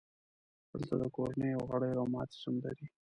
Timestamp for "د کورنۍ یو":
1.01-1.61